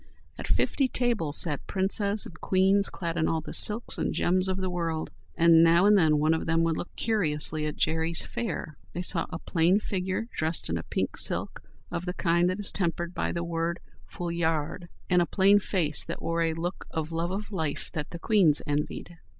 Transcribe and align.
At 0.35 0.47
fifty 0.47 0.87
tables 0.87 1.37
sat 1.37 1.67
princes 1.67 2.25
and 2.25 2.41
queens 2.41 2.89
clad 2.89 3.17
in 3.17 3.27
all 3.27 3.39
the 3.39 3.53
silks 3.53 3.99
and 3.99 4.15
gems 4.15 4.49
of 4.49 4.57
the 4.57 4.67
world. 4.71 5.11
And 5.35 5.61
now 5.63 5.85
and 5.85 5.95
then 5.95 6.17
one 6.17 6.33
of 6.33 6.47
them 6.47 6.63
would 6.63 6.75
look 6.75 6.89
curiously 6.95 7.67
at 7.67 7.75
Jerry's 7.75 8.23
fare. 8.25 8.79
They 8.93 9.03
saw 9.03 9.27
a 9.29 9.37
plain 9.37 9.79
figure 9.79 10.25
dressed 10.35 10.71
in 10.71 10.77
a 10.79 10.89
pink 10.89 11.17
silk 11.17 11.61
of 11.91 12.07
the 12.07 12.15
kind 12.15 12.49
that 12.49 12.57
is 12.59 12.71
tempered 12.71 13.13
by 13.13 13.31
the 13.31 13.43
word 13.43 13.79
"foulard," 14.11 14.87
and 15.07 15.21
a 15.21 15.27
plain 15.27 15.59
face 15.59 16.03
that 16.05 16.19
wore 16.19 16.41
a 16.41 16.55
look 16.55 16.87
of 16.89 17.11
love 17.11 17.29
of 17.29 17.51
life 17.51 17.91
that 17.93 18.09
the 18.09 18.17
queens 18.17 18.63
envied. 18.65 19.19